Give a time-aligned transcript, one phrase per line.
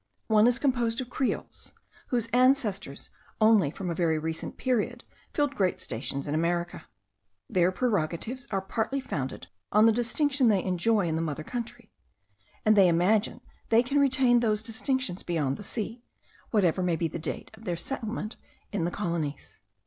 [0.25, 1.73] One is composed of creoles,
[2.07, 6.87] whose ancestors only from a very recent period filled great stations in America.
[7.47, 11.91] Their prerogatives are partly founded on the distinction they enjoy in the mother country;
[12.65, 16.01] and they imagine they can retain those distinctions beyond the sea,
[16.49, 18.37] whatever may be the date of their settlement
[18.71, 19.59] in the colonies.